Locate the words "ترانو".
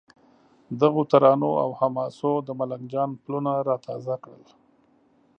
1.11-1.51